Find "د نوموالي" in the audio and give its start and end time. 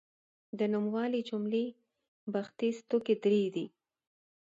0.57-1.21